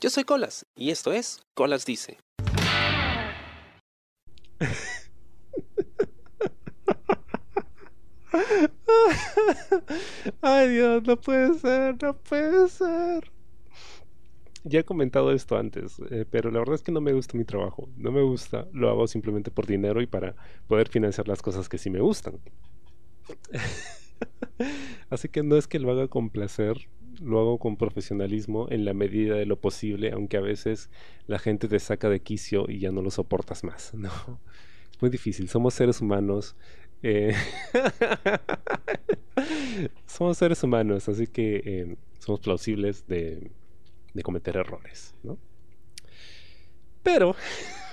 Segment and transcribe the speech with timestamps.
[0.00, 2.16] Yo soy Colas y esto es Colas Dice.
[10.40, 13.30] Ay Dios, no puede ser, no puede ser.
[14.64, 17.44] Ya he comentado esto antes, eh, pero la verdad es que no me gusta mi
[17.44, 17.90] trabajo.
[17.98, 20.34] No me gusta, lo hago simplemente por dinero y para
[20.66, 22.40] poder financiar las cosas que sí me gustan.
[25.10, 26.88] Así que no es que lo haga con placer,
[27.20, 30.90] lo hago con profesionalismo en la medida de lo posible, aunque a veces
[31.26, 34.10] la gente te saca de quicio y ya no lo soportas más, ¿no?
[34.90, 36.56] Es muy difícil, somos seres humanos.
[37.02, 37.34] Eh,
[40.06, 43.50] somos seres humanos, así que eh, somos plausibles de,
[44.12, 45.38] de cometer errores, ¿no?
[47.02, 47.34] Pero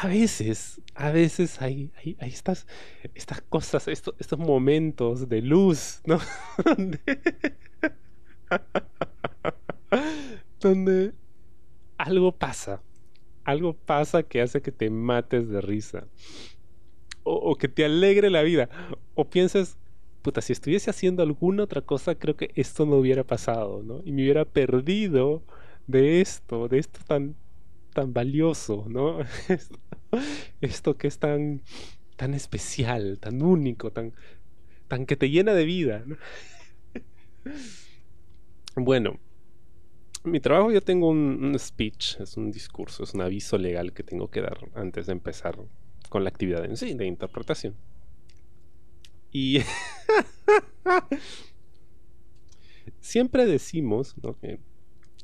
[0.00, 2.68] a veces, a veces hay, hay, estas,
[3.14, 6.20] estas cosas, estos, estos momentos de luz, ¿no?
[10.60, 11.14] Donde
[11.96, 12.80] algo pasa,
[13.42, 16.06] algo pasa que hace que te mates de risa.
[17.24, 18.68] O, o, que te alegre la vida.
[19.16, 19.78] O piensas,
[20.22, 24.00] puta, si estuviese haciendo alguna otra cosa, creo que esto no hubiera pasado, ¿no?
[24.04, 25.42] Y me hubiera perdido
[25.88, 27.34] de esto, de esto tan,
[27.98, 29.18] tan valioso, ¿no?
[30.60, 31.62] Esto, que es tan,
[32.14, 34.14] tan especial, tan único, tan,
[34.86, 36.16] tan que te llena de vida, ¿no?
[38.76, 39.18] Bueno,
[40.22, 44.30] mi trabajo yo tengo un, speech, es un discurso, es un aviso legal que tengo
[44.30, 45.58] que dar antes de empezar
[46.08, 47.74] con la actividad en sí, de interpretación.
[49.32, 49.58] Y
[53.00, 54.36] siempre decimos, ¿no?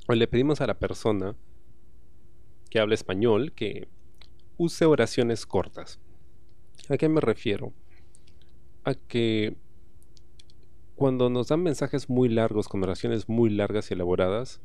[0.09, 1.37] o le pedimos a la persona
[2.75, 3.87] que habla español que
[4.57, 6.01] use oraciones cortas.
[6.89, 7.73] ¿A qué me refiero?
[8.83, 9.55] A que
[10.97, 14.61] cuando nos dan mensajes muy largos, con oraciones muy largas y elaboradas,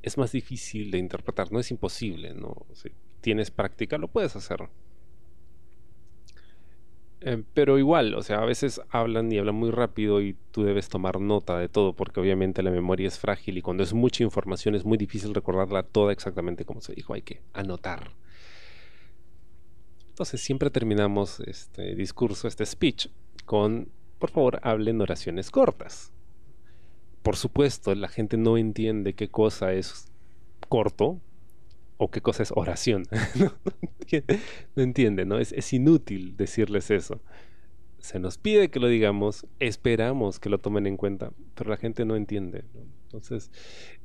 [0.00, 2.56] es más difícil de interpretar, no es imposible, ¿no?
[2.72, 2.88] Si
[3.20, 4.70] tienes práctica, lo puedes hacer.
[7.24, 10.88] Eh, pero igual, o sea, a veces hablan y hablan muy rápido y tú debes
[10.88, 14.74] tomar nota de todo, porque obviamente la memoria es frágil y cuando es mucha información
[14.74, 18.10] es muy difícil recordarla toda exactamente como se dijo, hay que anotar.
[20.08, 23.06] Entonces siempre terminamos este discurso, este speech,
[23.44, 23.88] con,
[24.18, 26.12] por favor, hablen oraciones cortas.
[27.22, 30.08] Por supuesto, la gente no entiende qué cosa es
[30.68, 31.20] corto
[32.02, 33.04] o qué cosa es oración.
[33.36, 33.52] no,
[34.74, 35.38] no, entiende, ¿no?
[35.38, 37.22] Es, es, inútil decirles eso.
[37.98, 42.04] Se nos pide que lo digamos, esperamos que lo tomen en cuenta, pero la gente
[42.04, 42.64] no entiende.
[42.74, 42.80] ¿no?
[43.04, 43.52] Entonces,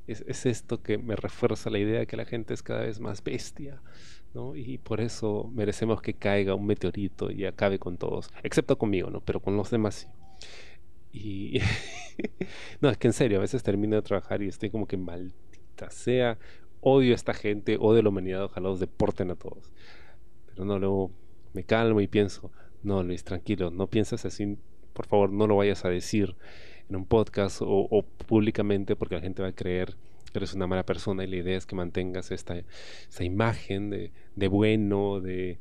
[0.06, 3.00] es, es, esto que me refuerza la idea de que la gente es cada vez
[3.00, 3.82] más bestia,
[4.36, 4.56] ¿no?
[4.56, 9.22] Y por eso merecemos que caiga un meteorito y acabe con todos, excepto conmigo, ¿no?
[9.22, 10.08] Pero con los demás sí.
[11.12, 11.62] Y
[12.82, 15.90] no, es que en serio, a veces termino de trabajar y estoy como que maldita
[15.90, 16.38] sea,
[16.82, 19.72] odio a esta gente, odio a la humanidad, ojalá los deporten a todos.
[20.48, 21.12] Pero no, luego
[21.54, 22.52] me calmo y pienso,
[22.84, 24.58] no, Luis, tranquilo, no pienses así,
[24.94, 26.36] por favor, no lo vayas a decir
[26.90, 29.96] en un podcast o, públicamente porque la gente va a creer
[30.32, 32.56] que eres una mala persona y la idea es que mantengas esta,
[33.20, 35.58] imagen de, bueno, de,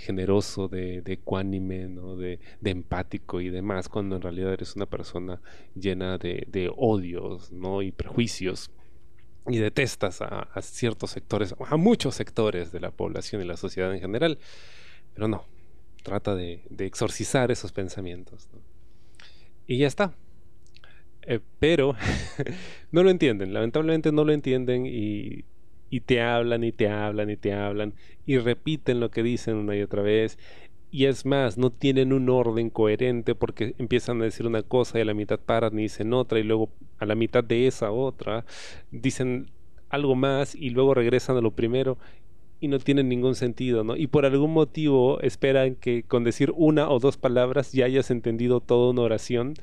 [0.00, 2.16] generoso, de, ecuánime, ¿no?
[2.16, 5.40] de, de, empático y demás, cuando en realidad eres una persona
[5.74, 7.82] llena de, de odios ¿no?
[7.82, 8.70] y prejuicios
[9.48, 13.92] y detestas a, a, ciertos sectores, a muchos sectores de la población y la sociedad
[13.92, 14.38] en general,
[15.14, 15.44] pero no,
[16.02, 18.48] trata de, exorcizar esos pensamientos.
[19.66, 20.14] Y ya está.
[21.22, 21.94] Eh, pero
[22.90, 25.44] no lo entienden, lamentablemente no lo entienden y,
[25.88, 27.94] y te hablan y te hablan y te hablan
[28.26, 30.36] y repiten lo que dicen una y otra vez
[30.90, 35.00] y es más, no tienen un orden coherente porque empiezan a decir una cosa y
[35.00, 36.70] a la mitad paran y dicen otra y luego
[37.02, 38.44] a la mitad de esa otra
[38.92, 39.50] dicen
[39.88, 41.98] algo más y luego regresan a lo primero
[42.60, 43.96] y no tienen ningún sentido, ¿no?
[43.96, 48.60] Y por algún motivo esperan que con decir una o dos palabras ya hayas entendido
[48.60, 49.54] toda una oración,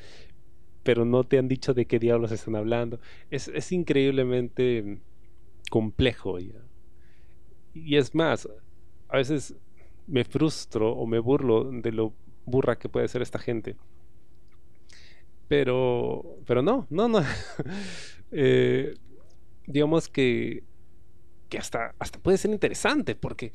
[0.84, 3.00] pero no te han dicho de qué diablos están hablando.
[3.32, 5.00] Es, es increíblemente
[5.70, 6.62] complejo ya.
[7.74, 8.50] Y es más,
[9.08, 9.56] a veces
[10.08, 12.14] me frustro o me burlo de lo
[12.46, 13.78] burra que puede ser esta gente.
[15.50, 17.22] Pero, pero no, no, no.
[18.32, 18.94] eh,
[19.68, 20.64] digamos que,
[21.50, 23.52] que hasta, hasta puede ser interesante porque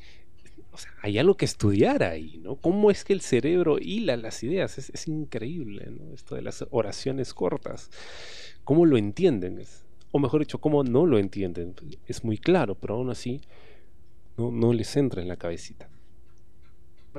[0.71, 2.57] o sea, hay algo que estudiar ahí, ¿no?
[2.57, 4.77] ¿Cómo es que el cerebro hila las ideas?
[4.77, 6.13] Es, es increíble, ¿no?
[6.13, 7.89] Esto de las oraciones cortas.
[8.65, 9.63] ¿Cómo lo entienden?
[10.11, 11.75] O mejor dicho, ¿cómo no lo entienden?
[12.07, 13.39] Es muy claro, pero aún así
[14.37, 15.89] no, no les entra en la cabecita.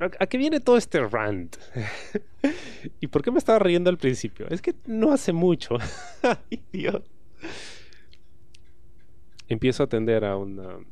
[0.04, 1.56] ¿A qué viene todo este rant?
[3.00, 4.46] ¿Y por qué me estaba riendo al principio?
[4.50, 5.76] Es que no hace mucho.
[6.22, 7.02] Ay, Dios.
[9.48, 10.86] empiezo a atender a un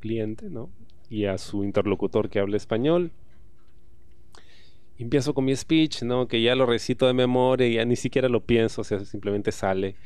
[0.00, 0.70] cliente, ¿no?
[1.08, 3.10] Y a su interlocutor que habla español.
[4.96, 6.28] empiezo con mi speech, ¿no?
[6.28, 9.50] Que ya lo recito de memoria y ya ni siquiera lo pienso, o sea, simplemente
[9.50, 9.96] sale.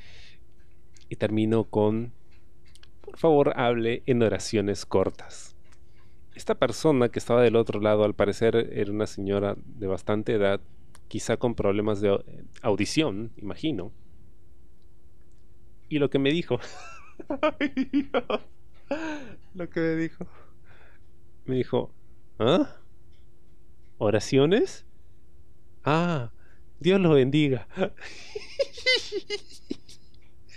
[1.11, 2.13] Y termino con,
[3.03, 5.54] por favor, hable en oraciones cortas.
[6.35, 10.61] Esta persona que estaba del otro lado, al parecer, era una señora de bastante edad,
[11.09, 12.19] quizá con problemas de
[12.63, 13.93] audición, imagino.
[15.89, 16.59] Y lo que me dijo,
[19.55, 20.27] lo que me dijo,
[21.45, 21.93] me dijo,
[22.41, 22.79] ¿ah?
[23.99, 24.87] ¿Oraciones?
[25.85, 26.33] Ah,
[26.81, 27.69] Dios lo bendiga.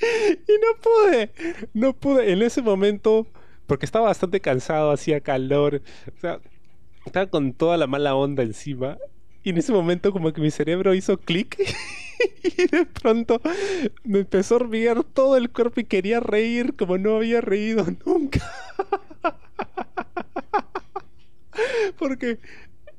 [0.02, 1.32] y no pude,
[1.74, 2.32] no pude.
[2.32, 3.28] En ese momento
[3.68, 5.82] porque estaba bastante cansado, hacía calor,
[6.16, 6.40] o sea,
[7.06, 8.98] estaba con toda la mala onda encima.
[9.44, 11.58] Y en ese momento como que mi cerebro hizo clic
[12.44, 13.42] y de pronto
[14.04, 18.42] me empezó a hormiguear todo el cuerpo y quería reír como no había reído nunca.
[21.98, 22.40] Porque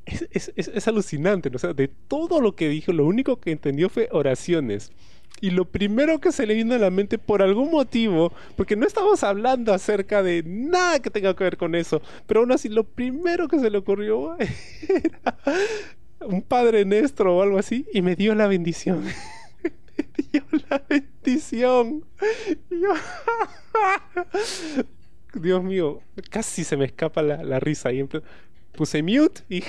[0.07, 1.57] es, alucinante, ¿no?
[1.57, 4.91] o sea, de todo lo que dijo, lo único que entendió fue oraciones.
[5.41, 8.87] Y lo primero que se le vino a la mente por algún motivo, porque no
[8.87, 12.85] estamos hablando acerca de nada que tenga que ver con eso, pero aún así lo
[12.85, 15.39] primero que se le ocurrió era
[16.21, 19.05] un padre nuestro o algo así y me dio la bendición.
[19.05, 19.13] me
[20.33, 22.05] dio la bendición.
[25.35, 26.01] Dios mío,
[26.31, 28.05] casi se me escapa la, risa y
[28.73, 29.63] puse mute y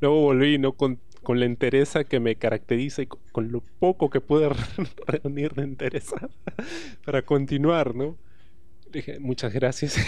[0.00, 4.20] luego volví no con con la entereza que me caracteriza y con lo poco que
[4.20, 4.48] pude
[5.08, 6.28] reunir de entereza
[7.04, 8.16] para continuar, ¿no?
[8.92, 9.96] Dije, muchas gracias.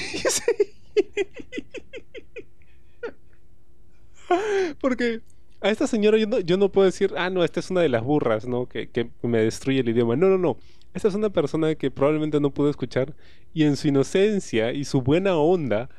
[4.81, 5.23] Porque
[5.61, 7.89] a esta señora yo no, yo no, puedo decir, ah, no, esta es una de
[7.89, 8.69] las burras, ¿no?
[8.69, 10.15] Que, que, me destruye el idioma.
[10.15, 10.57] No, no, no.
[10.95, 13.13] Esta es una persona que probablemente no pudo escuchar
[13.53, 15.91] y en su inocencia y su buena onda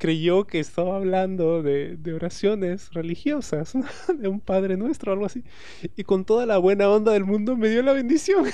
[0.00, 3.74] creyó que estaba hablando de, oraciones religiosas,
[4.18, 5.44] de un Padre Nuestro algo así.
[5.94, 8.46] Y con toda la buena onda del mundo me dio la bendición.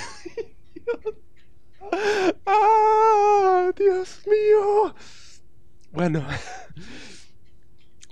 [2.45, 3.71] ¡Ah!
[3.75, 4.93] ¡Dios mío!
[5.91, 6.23] Bueno.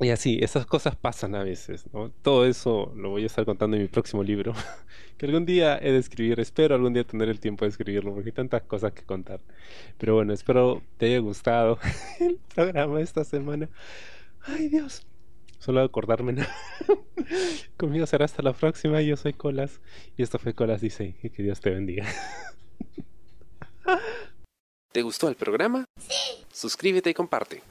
[0.02, 2.12] Y así, esas cosas pasan a veces, ¿no?
[2.22, 4.54] Todo eso lo voy a estar contando en mi próximo libro,
[5.18, 8.30] que algún día he de escribir, espero algún día tener el tiempo de escribirlo, porque
[8.30, 9.40] hay tantas cosas que contar.
[9.98, 11.80] Pero bueno, espero te haya gustado
[12.20, 13.70] el programa esta semana.
[14.42, 15.08] Ay Dios,
[15.60, 16.46] solo acordarme.
[17.78, 19.80] Conmigo será hasta la próxima, yo soy Colas,
[20.18, 22.06] y esto fue Colas Dice, y que Dios te bendiga.
[24.92, 25.86] ¿Te gustó el programa?
[25.98, 26.46] Sí.
[26.52, 27.62] Suscríbete y comparte.